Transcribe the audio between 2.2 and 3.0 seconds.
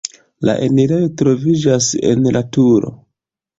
la turo.